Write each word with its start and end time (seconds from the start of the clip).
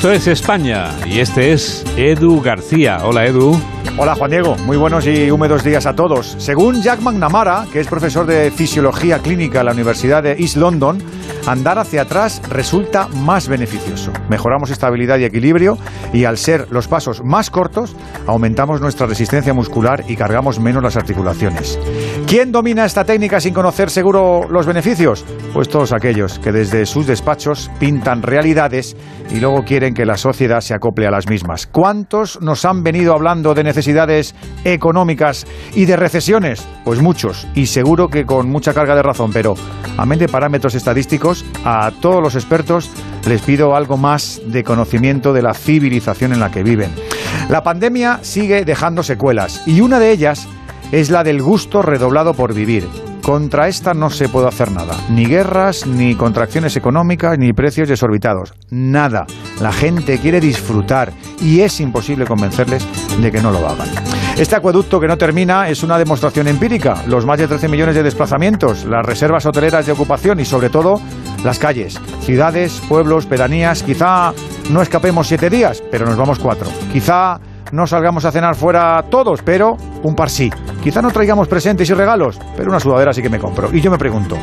Esto 0.00 0.12
es 0.12 0.26
España 0.28 0.96
y 1.04 1.20
este 1.20 1.52
es 1.52 1.84
Edu 1.94 2.40
García. 2.40 3.00
Hola 3.04 3.26
Edu. 3.26 3.54
Hola 3.98 4.14
Juan 4.14 4.30
Diego, 4.30 4.56
muy 4.64 4.78
buenos 4.78 5.06
y 5.06 5.30
húmedos 5.30 5.62
días 5.62 5.84
a 5.84 5.94
todos. 5.94 6.36
Según 6.38 6.80
Jack 6.80 7.00
McNamara, 7.02 7.66
que 7.70 7.80
es 7.80 7.86
profesor 7.86 8.24
de 8.24 8.50
Fisiología 8.50 9.18
Clínica 9.18 9.60
en 9.60 9.66
la 9.66 9.72
Universidad 9.72 10.22
de 10.22 10.32
East 10.38 10.56
London, 10.56 11.02
andar 11.46 11.78
hacia 11.78 12.02
atrás 12.02 12.40
resulta 12.48 13.08
más 13.08 13.48
beneficioso. 13.48 14.10
Mejoramos 14.30 14.70
estabilidad 14.70 15.18
y 15.18 15.24
equilibrio 15.24 15.76
y 16.14 16.24
al 16.24 16.38
ser 16.38 16.68
los 16.70 16.88
pasos 16.88 17.22
más 17.22 17.50
cortos, 17.50 17.94
aumentamos 18.26 18.80
nuestra 18.80 19.06
resistencia 19.06 19.52
muscular 19.52 20.04
y 20.08 20.16
cargamos 20.16 20.60
menos 20.60 20.82
las 20.82 20.96
articulaciones. 20.96 21.78
¿Quién 22.26 22.52
domina 22.52 22.86
esta 22.86 23.04
técnica 23.04 23.40
sin 23.40 23.52
conocer 23.52 23.90
seguro 23.90 24.48
los 24.48 24.66
beneficios? 24.66 25.24
Pues 25.52 25.68
todos 25.68 25.92
aquellos 25.92 26.38
que 26.38 26.52
desde 26.52 26.86
sus 26.86 27.06
despachos 27.06 27.70
pintan 27.78 28.22
realidades 28.22 28.96
y 29.30 29.40
luego 29.40 29.64
quieren 29.64 29.89
que 29.94 30.06
la 30.06 30.16
sociedad 30.16 30.60
se 30.60 30.74
acople 30.74 31.06
a 31.06 31.10
las 31.10 31.28
mismas. 31.28 31.66
¿Cuántos 31.66 32.40
nos 32.40 32.64
han 32.64 32.82
venido 32.82 33.14
hablando 33.14 33.54
de 33.54 33.64
necesidades 33.64 34.34
económicas 34.64 35.46
y 35.74 35.84
de 35.84 35.96
recesiones? 35.96 36.66
Pues 36.84 37.00
muchos, 37.00 37.46
y 37.54 37.66
seguro 37.66 38.08
que 38.08 38.24
con 38.24 38.48
mucha 38.50 38.74
carga 38.74 38.94
de 38.94 39.02
razón, 39.02 39.30
pero 39.32 39.54
a 39.96 40.06
mente 40.06 40.26
de 40.26 40.32
parámetros 40.32 40.74
estadísticos, 40.74 41.44
a 41.64 41.90
todos 42.00 42.22
los 42.22 42.34
expertos 42.34 42.90
les 43.26 43.42
pido 43.42 43.74
algo 43.74 43.96
más 43.96 44.40
de 44.46 44.64
conocimiento 44.64 45.32
de 45.32 45.42
la 45.42 45.54
civilización 45.54 46.32
en 46.32 46.40
la 46.40 46.50
que 46.50 46.62
viven. 46.62 46.90
La 47.48 47.62
pandemia 47.62 48.20
sigue 48.22 48.64
dejando 48.64 49.02
secuelas 49.02 49.62
y 49.66 49.80
una 49.80 49.98
de 49.98 50.10
ellas 50.10 50.48
es 50.92 51.10
la 51.10 51.24
del 51.24 51.42
gusto 51.42 51.82
redoblado 51.82 52.34
por 52.34 52.54
vivir. 52.54 52.88
Contra 53.22 53.68
esta 53.68 53.94
no 53.94 54.10
se 54.10 54.28
puede 54.28 54.48
hacer 54.48 54.72
nada. 54.72 54.96
Ni 55.10 55.26
guerras, 55.26 55.86
ni 55.86 56.14
contracciones 56.14 56.76
económicas, 56.76 57.38
ni 57.38 57.52
precios 57.52 57.88
desorbitados. 57.88 58.54
Nada. 58.70 59.26
La 59.60 59.72
gente 59.72 60.18
quiere 60.18 60.40
disfrutar 60.40 61.12
y 61.40 61.60
es 61.60 61.80
imposible 61.80 62.26
convencerles 62.26 62.86
de 63.20 63.30
que 63.30 63.40
no 63.40 63.50
lo 63.50 63.68
hagan. 63.68 63.88
Este 64.36 64.56
acueducto 64.56 64.98
que 64.98 65.06
no 65.06 65.18
termina 65.18 65.68
es 65.68 65.82
una 65.82 65.98
demostración 65.98 66.48
empírica. 66.48 67.02
Los 67.06 67.26
más 67.26 67.38
de 67.38 67.46
13 67.46 67.68
millones 67.68 67.94
de 67.94 68.02
desplazamientos, 68.02 68.84
las 68.86 69.04
reservas 69.04 69.44
hoteleras 69.44 69.84
de 69.84 69.92
ocupación 69.92 70.40
y 70.40 70.44
sobre 70.44 70.70
todo 70.70 71.00
las 71.44 71.58
calles, 71.58 72.00
ciudades, 72.20 72.80
pueblos, 72.88 73.26
pedanías. 73.26 73.82
Quizá 73.82 74.32
no 74.70 74.82
escapemos 74.82 75.26
siete 75.26 75.50
días, 75.50 75.82
pero 75.90 76.06
nos 76.06 76.16
vamos 76.16 76.38
cuatro. 76.38 76.68
Quizá 76.92 77.38
no 77.72 77.86
salgamos 77.86 78.24
a 78.24 78.32
cenar 78.32 78.56
fuera 78.56 79.04
todos, 79.10 79.42
pero 79.42 79.76
un 80.02 80.14
par 80.14 80.30
sí. 80.30 80.50
Quizá 80.82 81.02
no 81.02 81.10
traigamos 81.10 81.48
presentes 81.48 81.88
y 81.90 81.94
regalos, 81.94 82.38
pero 82.56 82.70
una 82.70 82.80
sudadera 82.80 83.12
sí 83.12 83.22
que 83.22 83.28
me 83.28 83.38
compro. 83.38 83.68
Y 83.72 83.80
yo 83.80 83.90
me 83.90 83.98
pregunto, 83.98 84.36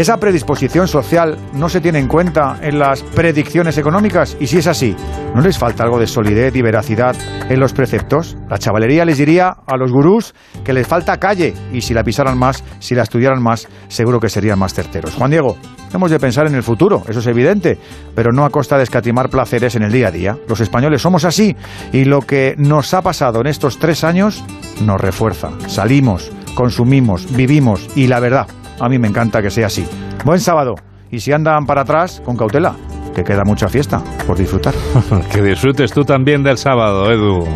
¿esa 0.00 0.16
predisposición 0.16 0.88
social 0.88 1.36
no 1.52 1.68
se 1.68 1.82
tiene 1.82 1.98
en 1.98 2.08
cuenta 2.08 2.58
en 2.62 2.78
las 2.78 3.02
predicciones 3.02 3.76
económicas? 3.76 4.34
Y 4.40 4.46
si 4.46 4.56
es 4.56 4.66
así, 4.66 4.96
¿no 5.34 5.42
les 5.42 5.58
falta 5.58 5.84
algo 5.84 5.98
de 5.98 6.06
solidez 6.06 6.56
y 6.56 6.62
veracidad 6.62 7.14
en 7.50 7.60
los 7.60 7.74
preceptos? 7.74 8.34
La 8.48 8.58
chavalería 8.58 9.04
les 9.04 9.18
diría 9.18 9.54
a 9.66 9.76
los 9.76 9.92
gurús 9.92 10.34
que 10.64 10.72
les 10.72 10.86
falta 10.86 11.18
calle 11.18 11.52
y 11.70 11.82
si 11.82 11.92
la 11.92 12.02
pisaran 12.02 12.38
más, 12.38 12.64
si 12.78 12.94
la 12.94 13.02
estudiaran 13.02 13.42
más, 13.42 13.68
seguro 13.88 14.20
que 14.20 14.30
serían 14.30 14.58
más 14.58 14.72
certeros. 14.72 15.14
Juan 15.16 15.32
Diego, 15.32 15.58
hemos 15.92 16.10
de 16.10 16.18
pensar 16.18 16.46
en 16.46 16.54
el 16.54 16.62
futuro, 16.62 17.02
eso 17.06 17.20
es 17.20 17.26
evidente, 17.26 17.78
pero 18.14 18.32
no 18.32 18.46
a 18.46 18.50
costa 18.50 18.78
de 18.78 18.84
escatimar 18.84 19.28
placeres 19.28 19.76
en 19.76 19.82
el 19.82 19.92
día 19.92 20.08
a 20.08 20.12
día. 20.12 20.38
Los 20.48 20.60
españoles 20.60 21.02
somos 21.02 21.26
así 21.26 21.54
y 21.92 22.06
lo 22.06 22.22
que 22.22 22.54
nos 22.56 22.94
ha 22.94 23.02
pasado 23.02 23.42
en 23.42 23.48
estos 23.48 23.78
tres 23.78 24.02
años 24.02 24.42
nos 24.82 24.98
refuerza. 24.98 25.50
Salimos, 25.66 26.32
consumimos, 26.54 27.30
vivimos 27.36 27.86
y 27.94 28.06
la 28.06 28.18
verdad, 28.18 28.46
a 28.80 28.88
mí 28.88 28.98
me 28.98 29.08
encanta 29.08 29.42
que 29.42 29.50
sea 29.50 29.66
así. 29.66 29.86
Buen 30.24 30.40
sábado 30.40 30.74
y 31.10 31.20
si 31.20 31.32
andan 31.32 31.66
para 31.66 31.82
atrás, 31.82 32.22
con 32.24 32.36
cautela, 32.36 32.74
que 33.14 33.24
queda 33.24 33.44
mucha 33.44 33.68
fiesta 33.68 34.02
por 34.26 34.38
disfrutar. 34.38 34.74
que 35.32 35.42
disfrutes 35.42 35.92
tú 35.92 36.04
también 36.04 36.42
del 36.42 36.56
sábado, 36.56 37.10
Edu. 37.10 37.46